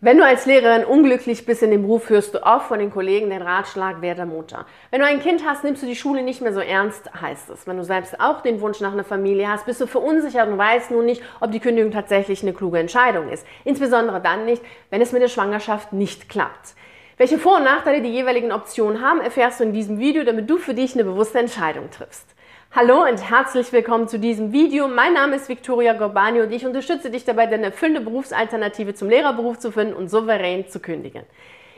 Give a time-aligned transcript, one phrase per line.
[0.00, 3.30] Wenn du als Lehrerin unglücklich bist in dem Beruf, hörst du oft von den Kollegen
[3.30, 4.64] den Ratschlag, werde Mutter.
[4.92, 7.66] Wenn du ein Kind hast, nimmst du die Schule nicht mehr so ernst, heißt es.
[7.66, 10.92] Wenn du selbst auch den Wunsch nach einer Familie hast, bist du verunsichert und weißt
[10.92, 13.44] nun nicht, ob die Kündigung tatsächlich eine kluge Entscheidung ist.
[13.64, 16.76] Insbesondere dann nicht, wenn es mit der Schwangerschaft nicht klappt.
[17.16, 20.58] Welche Vor- und Nachteile die jeweiligen Optionen haben, erfährst du in diesem Video, damit du
[20.58, 22.36] für dich eine bewusste Entscheidung triffst.
[22.70, 24.88] Hallo und herzlich willkommen zu diesem Video.
[24.88, 29.58] Mein Name ist Victoria Gorbani und ich unterstütze dich dabei, deine erfüllende Berufsalternative zum Lehrerberuf
[29.58, 31.22] zu finden und souverän zu kündigen.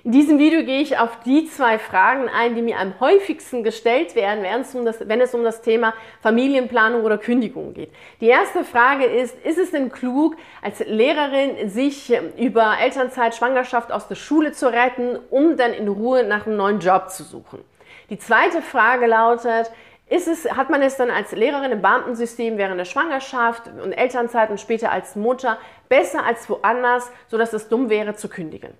[0.02, 4.16] In diesem Video gehe ich auf die zwei Fragen ein, die mir am häufigsten gestellt
[4.16, 7.92] werden, wenn es um das Thema Familienplanung oder Kündigung geht.
[8.20, 14.08] Die erste Frage ist, ist es denn klug, als Lehrerin sich über Elternzeit, Schwangerschaft aus
[14.08, 17.60] der Schule zu retten, um dann in Ruhe nach einem neuen Job zu suchen?
[18.10, 19.70] Die zweite Frage lautet,
[20.10, 24.50] ist es, hat man es dann als Lehrerin im Beamtensystem während der Schwangerschaft und Elternzeit
[24.50, 25.56] und später als Mutter
[25.88, 28.74] besser als woanders, sodass es dumm wäre zu kündigen?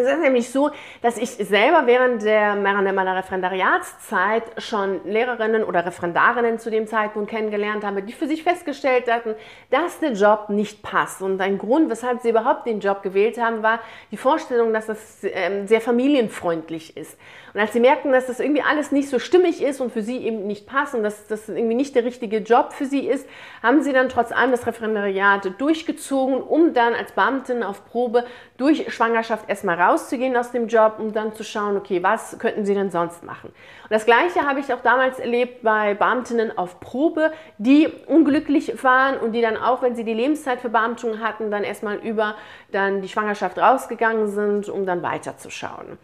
[0.00, 0.70] Es ist nämlich so,
[1.02, 7.84] dass ich selber während, der, meiner Referendariatszeit schon Lehrerinnen oder Referendarinnen zu dem Zeitpunkt kennengelernt
[7.84, 9.34] habe, die für sich festgestellt hatten,
[9.68, 11.20] dass der Job nicht passt.
[11.20, 15.18] Und ein Grund, weshalb sie überhaupt den Job gewählt haben, war die Vorstellung, dass es
[15.22, 17.18] ähm, sehr familienfreundlich ist.
[17.52, 20.18] Und als sie merkten, dass das irgendwie alles nicht so stimmig ist und für sie
[20.18, 23.28] eben nicht passt und dass das irgendwie nicht der richtige Job für sie ist,
[23.62, 28.24] haben sie dann trotz allem das Referendariat durchgezogen, um dann als Beamtin auf Probe
[28.56, 32.74] durch Schwangerschaft erstmal rauszugehen aus dem Job, um dann zu schauen, okay, was könnten sie
[32.74, 33.48] denn sonst machen?
[33.48, 39.18] Und das Gleiche habe ich auch damals erlebt bei Beamtinnen auf Probe, die unglücklich waren
[39.18, 42.36] und die dann auch, wenn sie die Lebenszeit für Beamtung hatten, dann erstmal über
[42.72, 45.98] dann die Schwangerschaft rausgegangen sind, um dann weiterzuschauen.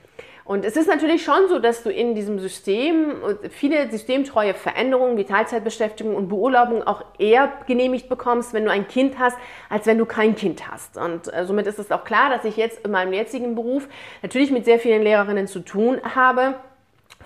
[0.47, 3.17] Und es ist natürlich schon so, dass du in diesem System
[3.51, 9.19] viele systemtreue Veränderungen wie Teilzeitbeschäftigung und Beurlaubung auch eher genehmigt bekommst, wenn du ein Kind
[9.19, 9.37] hast,
[9.69, 10.97] als wenn du kein Kind hast.
[10.97, 13.89] Und äh, somit ist es auch klar, dass ich jetzt in meinem jetzigen Beruf
[14.23, 16.55] natürlich mit sehr vielen Lehrerinnen zu tun habe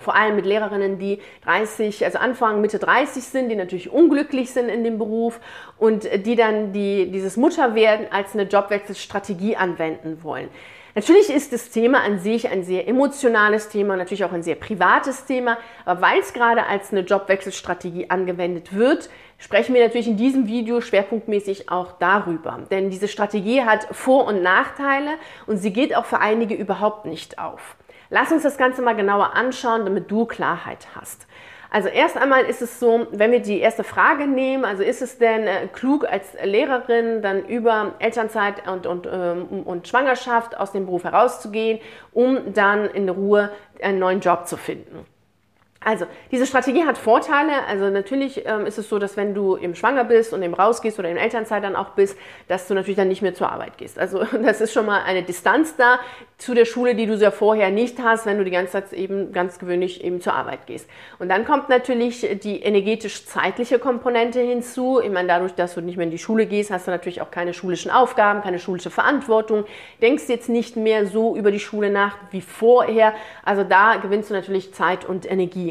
[0.01, 4.67] vor allem mit Lehrerinnen, die 30, also Anfang, Mitte 30 sind, die natürlich unglücklich sind
[4.67, 5.39] in dem Beruf
[5.77, 10.49] und die dann die, dieses Mutterwerden als eine Jobwechselstrategie anwenden wollen.
[10.93, 15.25] Natürlich ist das Thema an sich ein sehr emotionales Thema, natürlich auch ein sehr privates
[15.25, 20.47] Thema, aber weil es gerade als eine Jobwechselstrategie angewendet wird, sprechen wir natürlich in diesem
[20.47, 22.59] Video schwerpunktmäßig auch darüber.
[22.69, 25.11] Denn diese Strategie hat Vor- und Nachteile
[25.47, 27.77] und sie geht auch für einige überhaupt nicht auf.
[28.09, 31.25] Lass uns das Ganze mal genauer anschauen, damit du Klarheit hast.
[31.73, 35.17] Also erst einmal ist es so, wenn wir die erste Frage nehmen, also ist es
[35.17, 40.85] denn äh, klug als Lehrerin dann über Elternzeit und, und, ähm, und Schwangerschaft aus dem
[40.85, 41.79] Beruf herauszugehen,
[42.11, 43.51] um dann in Ruhe
[43.81, 45.05] einen neuen Job zu finden?
[45.83, 47.65] Also, diese Strategie hat Vorteile.
[47.67, 50.99] Also natürlich ähm, ist es so, dass wenn du eben schwanger bist und eben rausgehst
[50.99, 52.15] oder in Elternzeit dann auch bist,
[52.47, 53.97] dass du natürlich dann nicht mehr zur Arbeit gehst.
[53.97, 55.99] Also das ist schon mal eine Distanz da
[56.37, 59.31] zu der Schule, die du ja vorher nicht hast, wenn du die ganze Zeit eben
[59.31, 60.87] ganz gewöhnlich eben zur Arbeit gehst.
[61.17, 64.99] Und dann kommt natürlich die energetisch-zeitliche Komponente hinzu.
[65.03, 67.31] Ich meine, dadurch, dass du nicht mehr in die Schule gehst, hast du natürlich auch
[67.31, 69.65] keine schulischen Aufgaben, keine schulische Verantwortung,
[70.01, 73.13] denkst jetzt nicht mehr so über die Schule nach wie vorher.
[73.43, 75.70] Also da gewinnst du natürlich Zeit und Energie.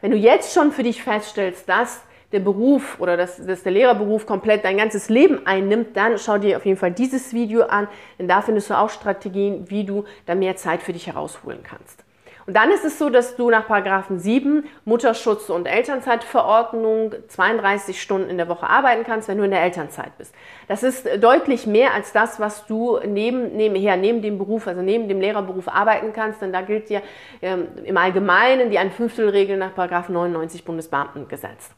[0.00, 4.26] Wenn du jetzt schon für dich feststellst, dass der Beruf oder dass, dass der Lehrerberuf
[4.26, 7.88] komplett dein ganzes Leben einnimmt, dann schau dir auf jeden Fall dieses Video an,
[8.18, 12.04] denn da findest du auch Strategien, wie du da mehr Zeit für dich herausholen kannst.
[12.48, 18.30] Und dann ist es so, dass du nach Paragraphen 7 Mutterschutz und Elternzeitverordnung 32 Stunden
[18.30, 20.34] in der Woche arbeiten kannst, wenn du in der Elternzeit bist.
[20.66, 25.08] Das ist deutlich mehr als das, was du neben, nebenher, neben dem Beruf, also neben
[25.08, 27.02] dem Lehrerberuf arbeiten kannst, denn da gilt dir
[27.42, 31.68] ähm, im Allgemeinen die ein Fünftelregel nach Paragraph 99 Bundesbeamtengesetz.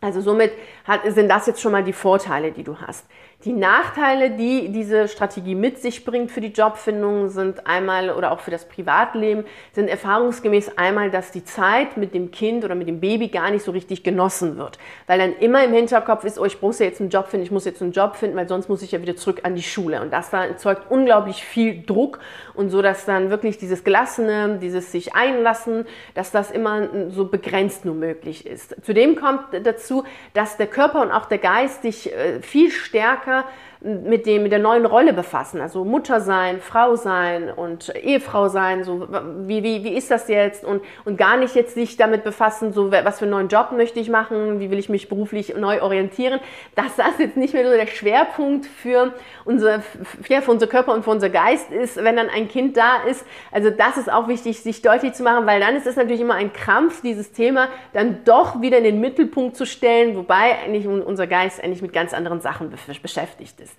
[0.00, 0.52] Also somit
[0.84, 3.06] hat, sind das jetzt schon mal die Vorteile, die du hast.
[3.44, 8.38] Die Nachteile, die diese Strategie mit sich bringt für die Jobfindung, sind einmal oder auch
[8.38, 13.00] für das Privatleben, sind erfahrungsgemäß einmal, dass die Zeit mit dem Kind oder mit dem
[13.00, 14.78] Baby gar nicht so richtig genossen wird.
[15.08, 17.50] Weil dann immer im Hinterkopf ist, oh, ich muss ja jetzt einen Job finden, ich
[17.50, 20.00] muss jetzt einen Job finden, weil sonst muss ich ja wieder zurück an die Schule.
[20.02, 22.20] Und das dann erzeugt unglaublich viel Druck
[22.54, 27.84] und so, dass dann wirklich dieses Gelassene, dieses sich einlassen, dass das immer so begrenzt
[27.84, 28.76] nur möglich ist.
[28.84, 33.71] Zudem kommt dazu, dass der Körper und auch der Geist dich äh, viel stärker stärker
[33.82, 35.60] mit, dem, mit der neuen Rolle befassen.
[35.60, 38.84] Also Mutter sein, Frau sein und Ehefrau sein.
[38.84, 39.08] So,
[39.46, 40.64] wie, wie, wie ist das jetzt?
[40.64, 43.98] Und, und gar nicht jetzt sich damit befassen, so was für einen neuen Job möchte
[43.98, 46.38] ich machen, wie will ich mich beruflich neu orientieren.
[46.76, 49.12] Dass das jetzt nicht mehr so der Schwerpunkt für,
[49.44, 53.26] unser, für unser Körper und für unser Geist ist, wenn dann ein Kind da ist.
[53.50, 56.34] Also das ist auch wichtig, sich deutlich zu machen, weil dann ist es natürlich immer
[56.34, 61.26] ein Krampf, dieses Thema dann doch wieder in den Mittelpunkt zu stellen, wobei eigentlich unser
[61.26, 63.71] Geist eigentlich mit ganz anderen Sachen beschäftigt ist.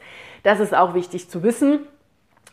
[0.44, 1.88] Das ist auch wichtig zu wissen.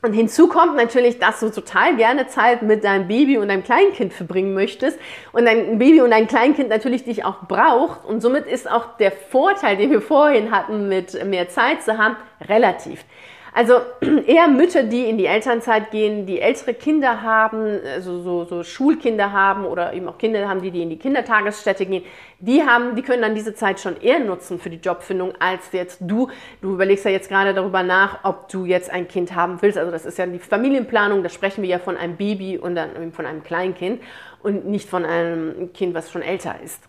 [0.02, 4.14] Und hinzu kommt natürlich, dass du total gerne Zeit mit deinem Baby und deinem Kleinkind
[4.14, 4.98] verbringen möchtest
[5.32, 8.06] und dein Baby und dein Kleinkind natürlich dich auch braucht.
[8.06, 12.16] Und somit ist auch der Vorteil, den wir vorhin hatten, mit mehr Zeit zu haben,
[12.48, 13.04] relativ.
[13.52, 13.80] Also
[14.26, 19.32] eher Mütter, die in die Elternzeit gehen, die ältere Kinder haben, also so, so Schulkinder
[19.32, 22.04] haben oder eben auch Kinder haben, die, die in die Kindertagesstätte gehen,
[22.38, 25.98] die haben, die können dann diese Zeit schon eher nutzen für die Jobfindung als jetzt
[26.00, 26.28] du.
[26.62, 29.78] Du überlegst ja jetzt gerade darüber nach, ob du jetzt ein Kind haben willst.
[29.78, 33.12] Also das ist ja die Familienplanung, da sprechen wir ja von einem Baby und dann
[33.12, 34.00] von einem Kleinkind
[34.42, 36.82] und nicht von einem Kind, was schon älter ist.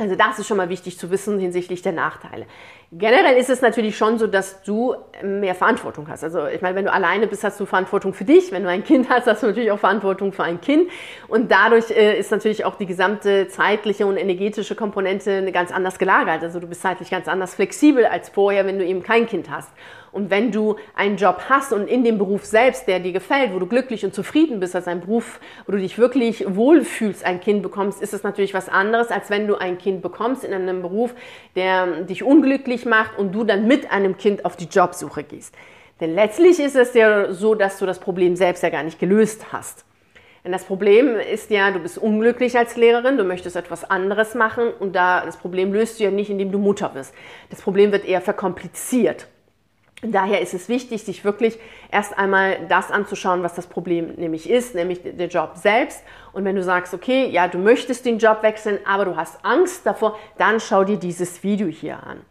[0.00, 2.46] Also das ist schon mal wichtig zu wissen hinsichtlich der Nachteile.
[2.92, 6.24] Generell ist es natürlich schon so, dass du mehr Verantwortung hast.
[6.24, 8.50] Also ich meine, wenn du alleine bist, hast du Verantwortung für dich.
[8.50, 10.90] Wenn du ein Kind hast, hast du natürlich auch Verantwortung für ein Kind.
[11.28, 16.42] Und dadurch äh, ist natürlich auch die gesamte zeitliche und energetische Komponente ganz anders gelagert.
[16.42, 19.70] Also du bist zeitlich ganz anders flexibel als vorher, wenn du eben kein Kind hast.
[20.12, 23.58] Und wenn du einen Job hast und in dem Beruf selbst, der dir gefällt, wo
[23.58, 27.62] du glücklich und zufrieden bist, als ein Beruf, wo du dich wirklich wohlfühlst, ein Kind
[27.62, 31.14] bekommst, ist es natürlich was anderes, als wenn du ein Kind bekommst in einem Beruf,
[31.54, 35.54] der dich unglücklich macht und du dann mit einem Kind auf die Jobsuche gehst.
[36.00, 39.52] Denn letztlich ist es ja so, dass du das Problem selbst ja gar nicht gelöst
[39.52, 39.84] hast.
[40.42, 44.72] Denn das Problem ist ja, du bist unglücklich als Lehrerin, du möchtest etwas anderes machen
[44.78, 47.14] und da das Problem löst du ja nicht, indem du Mutter wirst.
[47.50, 49.26] Das Problem wird eher verkompliziert.
[50.02, 51.58] Daher ist es wichtig, sich wirklich
[51.92, 56.02] erst einmal das anzuschauen, was das Problem nämlich ist, nämlich der Job selbst.
[56.32, 59.84] Und wenn du sagst, okay, ja, du möchtest den Job wechseln, aber du hast Angst
[59.84, 62.22] davor, dann schau dir dieses Video hier an.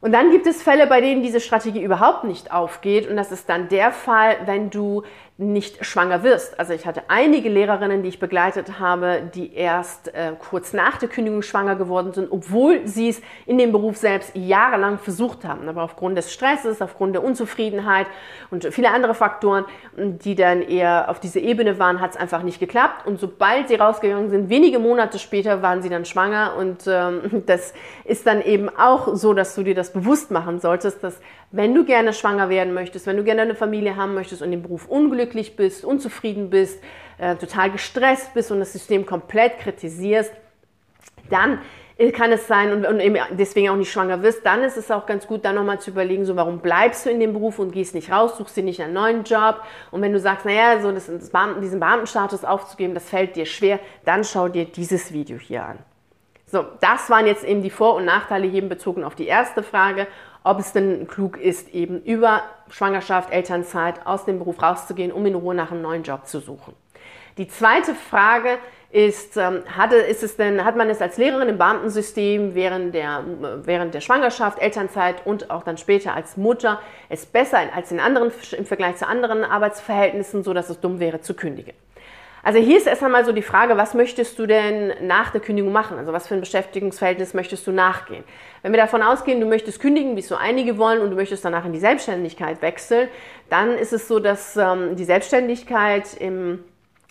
[0.00, 3.08] Und dann gibt es Fälle, bei denen diese Strategie überhaupt nicht aufgeht.
[3.08, 5.02] Und das ist dann der Fall, wenn du
[5.40, 6.60] nicht schwanger wirst.
[6.60, 11.08] Also ich hatte einige Lehrerinnen, die ich begleitet habe, die erst äh, kurz nach der
[11.08, 15.66] Kündigung schwanger geworden sind, obwohl sie es in dem Beruf selbst jahrelang versucht haben.
[15.66, 18.06] Aber aufgrund des Stresses, aufgrund der Unzufriedenheit
[18.50, 19.64] und viele andere Faktoren,
[19.96, 23.06] die dann eher auf diese Ebene waren, hat es einfach nicht geklappt.
[23.06, 26.56] Und sobald sie rausgegangen sind, wenige Monate später waren sie dann schwanger.
[26.58, 27.72] Und ähm, das
[28.04, 31.20] ist dann eben auch so, dass du dir das bewusst machen solltest, dass
[31.50, 34.62] wenn du gerne schwanger werden möchtest, wenn du gerne eine Familie haben möchtest und im
[34.62, 36.82] Beruf unglücklich bist, unzufrieden bist,
[37.18, 40.32] äh, total gestresst bist und das System komplett kritisierst,
[41.28, 41.60] dann
[42.14, 45.26] kann es sein und, und deswegen auch nicht schwanger wirst, dann ist es auch ganz
[45.26, 48.10] gut, dann nochmal zu überlegen, so warum bleibst du in dem Beruf und gehst nicht
[48.10, 49.60] raus, suchst dir nicht einen neuen Job.
[49.90, 53.44] Und wenn du sagst, naja, so das, das Beamten, diesen Beamtenstatus aufzugeben, das fällt dir
[53.44, 55.78] schwer, dann schau dir dieses Video hier an.
[56.50, 60.06] So, das waren jetzt eben die Vor- und Nachteile hier bezogen auf die erste Frage
[60.42, 65.34] ob es denn klug ist, eben über Schwangerschaft, Elternzeit aus dem Beruf rauszugehen, um in
[65.34, 66.74] Ruhe nach einem neuen Job zu suchen.
[67.36, 68.58] Die zweite Frage
[68.90, 73.22] ist, ähm, hatte, ist es denn, hat man es als Lehrerin im Beamtensystem während der,
[73.62, 78.32] während der Schwangerschaft, Elternzeit und auch dann später als Mutter es besser als in anderen,
[78.56, 81.74] im Vergleich zu anderen Arbeitsverhältnissen, so dass es dumm wäre zu kündigen?
[82.42, 85.72] Also hier ist erst einmal so die Frage, was möchtest du denn nach der Kündigung
[85.72, 85.98] machen?
[85.98, 88.24] Also was für ein Beschäftigungsverhältnis möchtest du nachgehen?
[88.62, 91.44] Wenn wir davon ausgehen, du möchtest kündigen, wie es so einige wollen, und du möchtest
[91.44, 93.08] danach in die Selbstständigkeit wechseln,
[93.50, 96.64] dann ist es so, dass ähm, die Selbstständigkeit im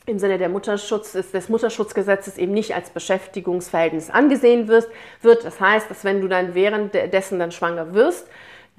[0.10, 4.90] im Sinne der Mutterschutz des Mutterschutzgesetzes eben nicht als Beschäftigungsverhältnis angesehen wird.
[5.22, 8.28] Das heißt, dass wenn du dann währenddessen dann schwanger wirst,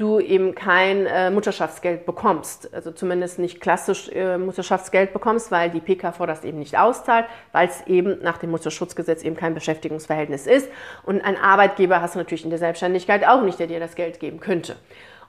[0.01, 2.73] du eben kein äh, Mutterschaftsgeld bekommst.
[2.75, 7.69] Also zumindest nicht klassisch äh, Mutterschaftsgeld bekommst, weil die PKV das eben nicht auszahlt, weil
[7.69, 10.69] es eben nach dem Mutterschutzgesetz eben kein Beschäftigungsverhältnis ist.
[11.05, 14.21] Und ein Arbeitgeber hast du natürlich in der Selbstständigkeit auch nicht, der dir das Geld
[14.21, 14.77] geben könnte.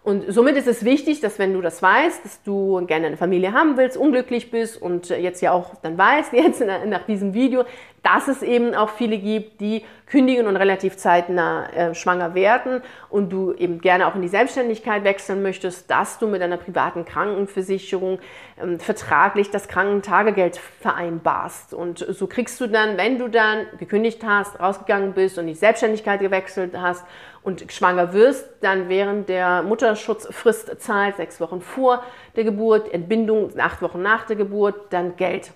[0.03, 3.53] Und somit ist es wichtig, dass wenn du das weißt, dass du gerne eine Familie
[3.53, 7.65] haben willst, unglücklich bist und jetzt ja auch dann weißt, jetzt nach diesem Video,
[8.01, 13.29] dass es eben auch viele gibt, die kündigen und relativ zeitnah äh, schwanger werden und
[13.29, 18.17] du eben gerne auch in die Selbstständigkeit wechseln möchtest, dass du mit einer privaten Krankenversicherung
[18.60, 21.75] ähm, vertraglich das Krankentagegeld vereinbarst.
[21.75, 26.22] Und so kriegst du dann, wenn du dann gekündigt hast, rausgegangen bist und die Selbstständigkeit
[26.22, 27.05] gewechselt hast
[27.43, 32.03] und schwanger wirst, dann während der Mutterschutzfrist zahlt, sechs Wochen vor
[32.36, 35.51] der Geburt, Entbindung acht Wochen nach der Geburt, dann Geld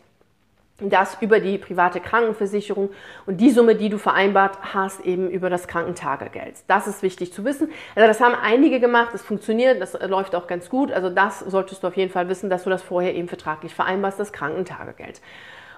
[0.81, 2.89] das über die private Krankenversicherung
[3.25, 6.55] und die Summe, die du vereinbart hast, eben über das Krankentagegeld.
[6.67, 7.69] Das ist wichtig zu wissen.
[7.95, 10.91] Also das haben einige gemacht, das funktioniert, das läuft auch ganz gut.
[10.91, 14.19] Also das solltest du auf jeden Fall wissen, dass du das vorher eben vertraglich vereinbarst,
[14.19, 15.21] das Krankentagegeld.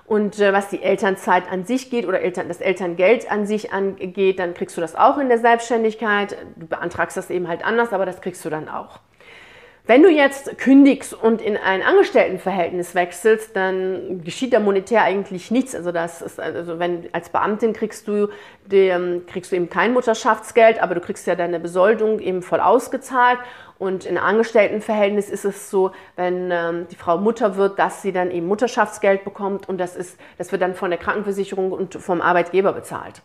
[0.08, 4.40] Und äh, was die Elternzeit an sich geht oder Eltern, das Elterngeld an sich angeht,
[4.40, 6.38] dann kriegst du das auch in der Selbstständigkeit.
[6.56, 9.00] Du beantragst das eben halt anders, aber das kriegst du dann auch.
[9.88, 15.74] Wenn du jetzt kündigst und in ein Angestelltenverhältnis wechselst, dann geschieht da monetär eigentlich nichts.
[15.74, 18.28] Also das ist, also wenn als Beamtin kriegst du,
[18.66, 18.94] die,
[19.28, 23.40] kriegst du eben kein Mutterschaftsgeld, aber du kriegst ja deine Besoldung eben voll ausgezahlt.
[23.80, 28.30] Und in Angestelltenverhältnis ist es so, wenn ähm, die Frau Mutter wird, dass sie dann
[28.30, 32.74] eben Mutterschaftsgeld bekommt und das ist, das wird dann von der Krankenversicherung und vom Arbeitgeber
[32.74, 33.22] bezahlt.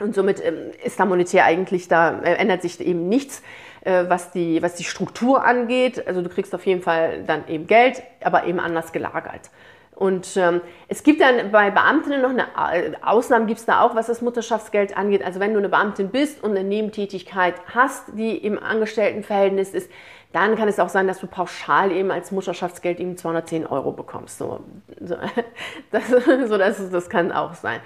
[0.00, 3.42] Und somit ähm, ist da monetär eigentlich, da äh, ändert sich eben nichts.
[3.82, 6.06] Äh, was die, was die Struktur angeht.
[6.06, 9.50] Also du kriegst auf jeden Fall dann eben Geld, aber eben anders gelagert.
[9.94, 13.94] Und ähm, es gibt dann bei Beamtinnen noch eine äh, Ausnahme, gibt es da auch,
[13.94, 15.24] was das Mutterschaftsgeld angeht.
[15.24, 19.90] Also wenn du eine Beamtin bist und eine Nebentätigkeit hast, die im Angestelltenverhältnis ist,
[20.32, 24.38] dann kann es auch sein, dass du pauschal eben als Mutterschaftsgeld eben 210 Euro bekommst.
[24.38, 24.60] So,
[25.00, 25.16] so,
[25.90, 27.80] das, so das, das kann auch sein.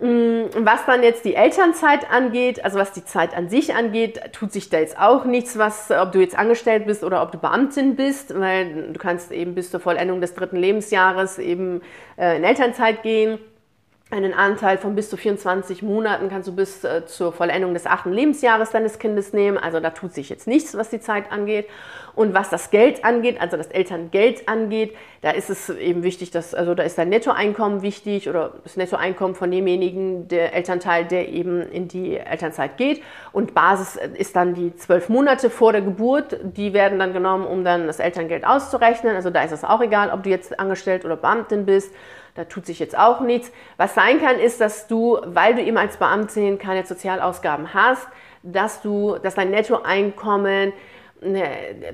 [0.00, 4.50] Mm, was dann jetzt die Elternzeit angeht, also was die Zeit an sich angeht, tut
[4.50, 7.96] sich da jetzt auch nichts, was, ob du jetzt angestellt bist oder ob du Beamtin
[7.96, 11.82] bist, weil du kannst eben bis zur Vollendung des dritten Lebensjahres eben
[12.16, 13.38] äh, in Elternzeit gehen
[14.10, 18.12] einen Anteil von bis zu 24 Monaten kannst du bis äh, zur Vollendung des achten
[18.12, 19.56] Lebensjahres deines Kindes nehmen.
[19.56, 21.68] Also da tut sich jetzt nichts, was die Zeit angeht.
[22.16, 26.54] Und was das Geld angeht, also das Elterngeld angeht, da ist es eben wichtig, dass,
[26.54, 31.62] also da ist dein Nettoeinkommen wichtig oder das Nettoeinkommen von demjenigen, der Elternteil, der eben
[31.62, 33.02] in die Elternzeit geht.
[33.30, 36.36] Und Basis ist dann die zwölf Monate vor der Geburt.
[36.42, 39.14] Die werden dann genommen, um dann das Elterngeld auszurechnen.
[39.14, 41.94] Also da ist es auch egal, ob du jetzt angestellt oder Beamtin bist.
[42.34, 43.50] Da tut sich jetzt auch nichts.
[43.76, 48.06] Was sein kann, ist, dass du, weil du eben als Beamtin keine Sozialausgaben hast,
[48.42, 50.72] dass du, dass dein Nettoeinkommen
[51.20, 51.46] ne,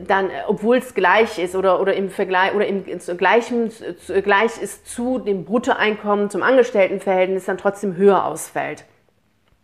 [0.07, 2.85] dann, obwohl es gleich ist oder, oder im Vergleich oder im
[3.17, 3.71] gleichen,
[4.23, 8.85] gleich ist zu dem Bruttoeinkommen zum Angestelltenverhältnis, dann trotzdem höher ausfällt.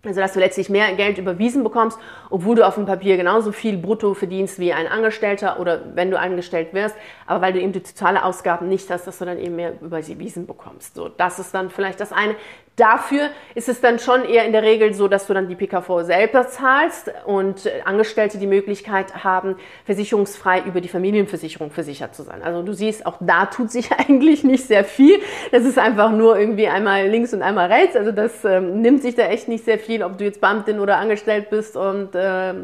[0.04, 1.96] Also dass du letztlich mehr Geld überwiesen bekommst,
[2.28, 6.18] obwohl du auf dem Papier genauso viel brutto verdienst wie ein Angestellter oder wenn du
[6.18, 9.54] angestellt wirst, aber weil du eben die totale Ausgaben nicht hast, dass du dann eben
[9.54, 10.96] mehr überwiesen bekommst.
[10.96, 12.34] So, das ist dann vielleicht das eine.
[12.76, 16.04] Dafür ist es dann schon eher in der Regel so, dass du dann die PKV
[16.04, 22.42] selber zahlst und Angestellte die Möglichkeit haben, versicherungsfrei über die Familienversicherung versichert zu sein.
[22.42, 25.20] Also du siehst, auch da tut sich eigentlich nicht sehr viel.
[25.50, 27.94] Das ist einfach nur irgendwie einmal links und einmal rechts.
[27.94, 30.96] Also das ähm, nimmt sich da echt nicht sehr viel, ob du jetzt Beamtin oder
[30.96, 32.54] angestellt bist und äh,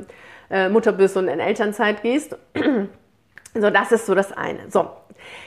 [0.50, 2.36] äh, Mutter bist und in Elternzeit gehst.
[3.54, 4.70] So, das ist so das eine.
[4.70, 4.90] So,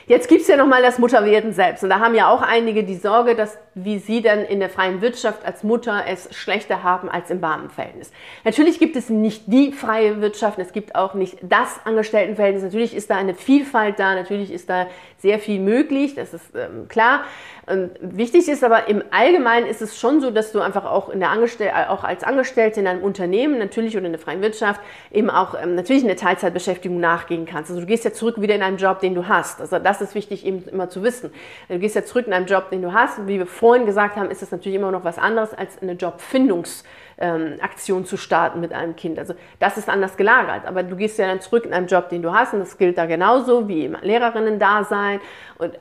[0.06, 1.82] Jetzt gibt es ja nochmal das Mutterwerden selbst.
[1.84, 5.00] Und da haben ja auch einige die Sorge, dass wie sie dann in der freien
[5.00, 8.12] Wirtschaft als Mutter es schlechter haben als im Beamtenverhältnis.
[8.44, 12.64] Natürlich gibt es nicht die freie Wirtschaft, es gibt auch nicht das Angestelltenverhältnis.
[12.64, 16.88] Natürlich ist da eine Vielfalt da, natürlich ist da sehr viel möglich, das ist ähm,
[16.88, 17.22] klar.
[17.64, 21.20] Und wichtig ist aber im Allgemeinen ist es schon so, dass du einfach auch, in
[21.20, 24.80] der Angestell auch als Angestellte in einem Unternehmen natürlich oder in der freien Wirtschaft
[25.12, 27.70] eben auch ähm, natürlich eine Teilzeitbeschäftigung nachgehen kannst.
[27.70, 29.60] Also du gehst ja zurück wieder in einen Job, den du hast.
[29.60, 31.30] Also das ist wichtig eben immer zu wissen.
[31.68, 33.26] Du gehst ja zurück in einen Job, den du hast.
[33.26, 36.84] Wie wir vorhin gesagt haben, ist das natürlich immer noch was anderes als eine Jobfindungs-
[37.18, 39.18] ähm, Aktion zu starten mit einem Kind.
[39.18, 40.66] Also das ist anders gelagert.
[40.66, 42.98] Aber du gehst ja dann zurück in einen Job, den du hast und das gilt
[42.98, 45.20] da genauso wie im Lehrerinnen-Dasein.
[45.58, 45.78] Und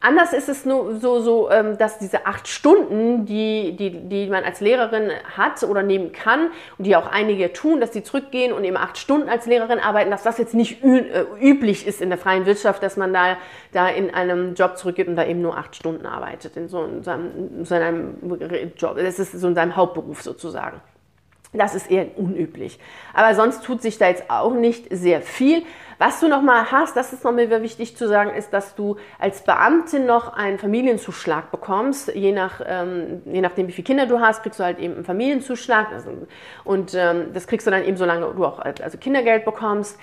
[0.00, 4.44] anders ist es nur so, so ähm, dass diese acht Stunden, die, die, die man
[4.44, 8.64] als Lehrerin hat oder nehmen kann und die auch einige tun, dass sie zurückgehen und
[8.64, 12.18] eben acht Stunden als Lehrerin arbeiten, dass das jetzt nicht äh, üblich ist in der
[12.18, 13.36] freien Wirtschaft, dass man da,
[13.72, 17.02] da in einem Job zurückgeht und da eben nur acht Stunden arbeitet, in so, in
[17.02, 18.16] seinem, in seinem
[18.76, 18.96] Job.
[18.96, 20.80] Das ist so in seinem Hauptberuf sozusagen.
[21.54, 22.78] Das ist eher unüblich.
[23.12, 25.62] Aber sonst tut sich da jetzt auch nicht sehr viel.
[25.98, 30.06] Was du nochmal hast, das ist nochmal wichtig zu sagen, ist, dass du als Beamtin
[30.06, 32.12] noch einen Familienzuschlag bekommst.
[32.14, 35.04] Je, nach, ähm, je nachdem, wie viele Kinder du hast, kriegst du halt eben einen
[35.04, 35.92] Familienzuschlag.
[35.92, 36.10] Also,
[36.64, 39.98] und ähm, das kriegst du dann eben, solange du auch also Kindergeld bekommst.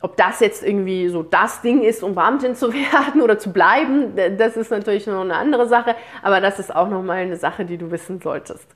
[0.00, 4.14] Ob das jetzt irgendwie so das Ding ist, um Beamtin zu werden oder zu bleiben,
[4.38, 5.94] das ist natürlich noch eine andere Sache.
[6.22, 8.68] Aber das ist auch nochmal eine Sache, die du wissen solltest.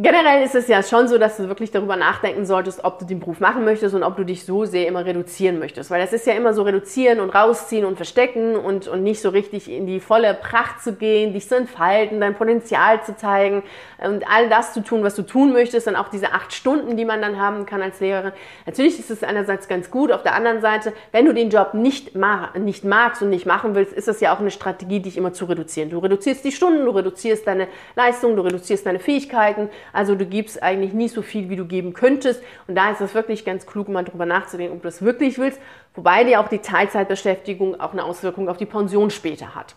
[0.00, 3.18] Generell ist es ja schon so, dass du wirklich darüber nachdenken solltest, ob du den
[3.18, 5.90] Beruf machen möchtest und ob du dich so sehr immer reduzieren möchtest.
[5.90, 9.30] Weil das ist ja immer so reduzieren und rausziehen und verstecken und, und nicht so
[9.30, 13.64] richtig in die volle Pracht zu gehen, dich zu entfalten, dein Potenzial zu zeigen
[13.98, 15.88] und all das zu tun, was du tun möchtest.
[15.88, 18.30] Und auch diese acht Stunden, die man dann haben kann als Lehrerin.
[18.66, 20.12] Natürlich ist es einerseits ganz gut.
[20.12, 23.74] Auf der anderen Seite, wenn du den Job nicht, ma nicht magst und nicht machen
[23.74, 25.90] willst, ist es ja auch eine Strategie, dich immer zu reduzieren.
[25.90, 30.62] Du reduzierst die Stunden, du reduzierst deine Leistung, du reduzierst deine Fähigkeiten also du gibst
[30.62, 32.42] eigentlich nie so viel, wie du geben könntest.
[32.66, 35.60] Und da ist es wirklich ganz klug, mal drüber nachzudenken, ob du das wirklich willst.
[35.94, 39.74] Wobei dir auch die Teilzeitbeschäftigung auch eine Auswirkung auf die Pension später hat.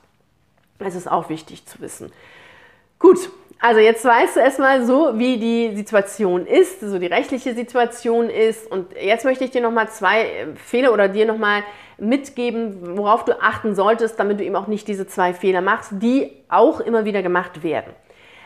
[0.79, 2.11] Das ist auch wichtig zu wissen.
[2.99, 8.27] Gut, also jetzt weißt du erstmal so, wie die Situation ist, so die rechtliche Situation
[8.29, 8.69] ist.
[8.69, 11.63] Und jetzt möchte ich dir nochmal zwei äh, Fehler oder dir nochmal
[11.99, 16.31] mitgeben, worauf du achten solltest, damit du eben auch nicht diese zwei Fehler machst, die
[16.49, 17.93] auch immer wieder gemacht werden.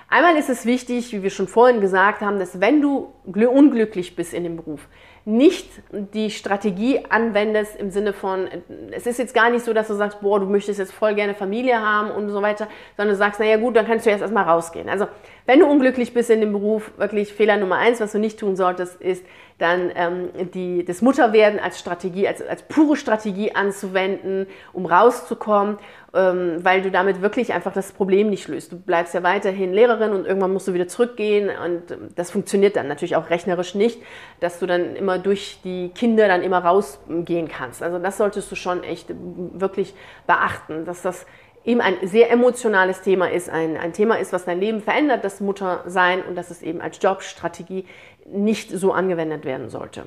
[0.07, 4.33] Einmal ist es wichtig, wie wir schon vorhin gesagt haben, dass wenn du unglücklich bist
[4.33, 4.88] in dem Beruf,
[5.27, 8.47] nicht die Strategie anwendest im Sinne von,
[8.91, 11.33] es ist jetzt gar nicht so, dass du sagst, boah, du möchtest jetzt voll gerne
[11.33, 14.43] Familie haben und so weiter, sondern du sagst, naja gut, dann kannst du jetzt erstmal
[14.43, 14.88] rausgehen.
[14.88, 15.07] Also
[15.47, 18.55] wenn du unglücklich bist in dem Beruf, wirklich Fehler Nummer eins, was du nicht tun
[18.55, 19.25] solltest, ist
[19.57, 25.77] dann ähm, die, das Mutterwerden als Strategie, als, als pure Strategie anzuwenden, um rauszukommen,
[26.13, 28.74] ähm, weil du damit wirklich einfach das Problem nicht löst.
[28.74, 32.75] Du bleibst ja weiterhin Lehrerin und irgendwann musst du wieder zurückgehen und ähm, das funktioniert
[32.75, 34.01] dann natürlich auch rechnerisch nicht,
[34.41, 37.81] dass du dann immer durch die Kinder dann immer rausgehen kannst.
[37.81, 39.93] Also das solltest du schon echt wirklich
[40.27, 41.25] beachten, dass das
[41.65, 45.41] eben ein sehr emotionales Thema ist, ein, ein Thema ist, was dein Leben verändert, das
[45.41, 47.85] Muttersein und dass es eben als Jobstrategie
[48.25, 50.03] nicht so angewendet werden sollte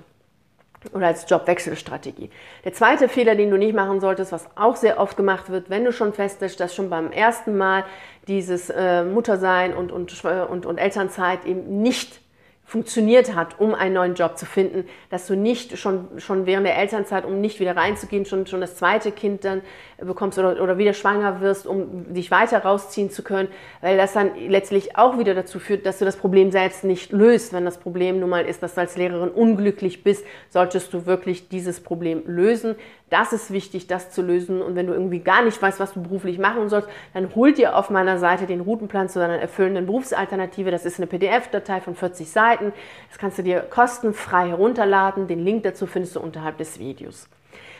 [0.93, 2.31] oder als Jobwechselstrategie.
[2.65, 5.85] Der zweite Fehler, den du nicht machen solltest, was auch sehr oft gemacht wird, wenn
[5.85, 7.85] du schon feststellst, dass schon beim ersten Mal
[8.29, 12.21] dieses äh, Muttersein und, und, und, und Elternzeit eben nicht
[12.69, 16.77] funktioniert hat, um einen neuen Job zu finden, dass du nicht schon, schon während der
[16.77, 19.63] Elternzeit, um nicht wieder reinzugehen, schon, schon das zweite Kind dann
[19.97, 23.49] bekommst oder, oder wieder schwanger wirst, um dich weiter rausziehen zu können,
[23.81, 27.55] weil das dann letztlich auch wieder dazu führt, dass du das Problem selbst nicht löst.
[27.55, 31.49] Wenn das Problem nun mal ist, dass du als Lehrerin unglücklich bist, solltest du wirklich
[31.49, 32.77] dieses Problem lösen.
[33.11, 34.61] Das ist wichtig, das zu lösen.
[34.61, 37.77] Und wenn du irgendwie gar nicht weißt, was du beruflich machen sollst, dann hol dir
[37.77, 40.71] auf meiner Seite den Routenplan zu deiner erfüllenden Berufsalternative.
[40.71, 42.73] Das ist eine PDF-Datei von 40 Seiten.
[43.09, 45.27] Das kannst du dir kostenfrei herunterladen.
[45.27, 47.29] Den Link dazu findest du unterhalb des Videos.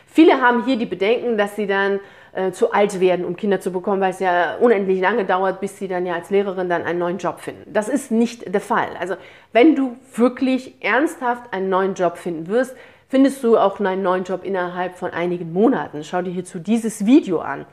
[0.07, 2.01] Viele haben hier die Bedenken, dass sie dann
[2.33, 5.79] äh, zu alt werden, um Kinder zu bekommen, weil es ja unendlich lange dauert, bis
[5.79, 7.73] sie dann ja als Lehrerin dann einen neuen Job finden.
[7.73, 8.89] Das ist nicht der Fall.
[8.99, 9.17] Also
[9.53, 12.75] wenn du wirklich ernsthaft einen neuen Job finden wirst,
[13.09, 16.05] findest du auch einen neuen Job innerhalb von einigen Monaten.
[16.05, 17.67] Schau dir hierzu dieses Video an.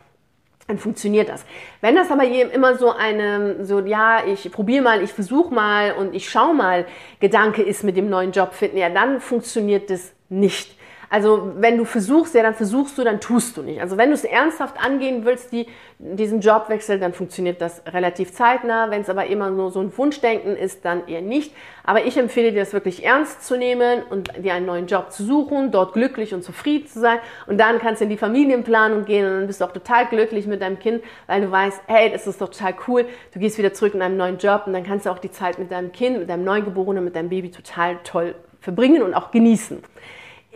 [0.67, 1.45] Dann funktioniert das.
[1.81, 6.15] Wenn das aber immer so eine, so ja, ich probiere mal, ich versuche mal und
[6.15, 6.85] ich schaue mal,
[7.19, 10.74] Gedanke ist mit dem neuen Job finden, ja, dann funktioniert das nicht.
[11.09, 13.81] Also wenn du versuchst, ja, dann versuchst du, dann tust du nicht.
[13.81, 15.67] Also wenn du es ernsthaft angehen willst, die,
[15.99, 18.89] diesen Jobwechsel, dann funktioniert das relativ zeitnah.
[18.91, 21.53] Wenn es aber immer nur so ein Wunschdenken ist, dann eher nicht.
[21.83, 25.23] Aber ich empfehle dir, das wirklich ernst zu nehmen und dir einen neuen Job zu
[25.23, 27.19] suchen, dort glücklich und zufrieden zu sein.
[27.47, 30.47] Und dann kannst du in die Familienplanung gehen und dann bist du auch total glücklich
[30.47, 33.05] mit deinem Kind, weil du weißt, hey, das ist doch total cool.
[33.33, 35.59] Du gehst wieder zurück in einen neuen Job und dann kannst du auch die Zeit
[35.59, 39.83] mit deinem Kind, mit deinem Neugeborenen, mit deinem Baby total toll verbringen und auch genießen.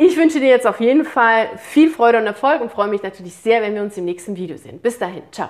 [0.01, 3.35] Ich wünsche dir jetzt auf jeden Fall viel Freude und Erfolg und freue mich natürlich
[3.35, 4.79] sehr, wenn wir uns im nächsten Video sehen.
[4.79, 5.49] Bis dahin, ciao.